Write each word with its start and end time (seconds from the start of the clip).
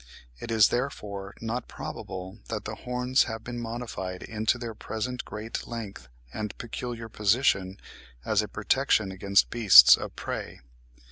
It 0.39 0.49
is, 0.49 0.69
therefore, 0.69 1.35
not 1.41 1.67
probable 1.67 2.39
that 2.47 2.65
the 2.65 2.73
horns 2.73 3.25
have 3.25 3.43
been 3.43 3.59
modified 3.59 4.23
into 4.23 4.57
their 4.57 4.73
present 4.73 5.23
great 5.25 5.67
length 5.67 6.07
and 6.33 6.57
peculiar 6.57 7.07
position, 7.07 7.79
as 8.25 8.41
a 8.41 8.47
protection 8.47 9.11
against 9.11 9.51
beasts 9.51 9.95
of 9.95 10.15
prey. 10.15 10.61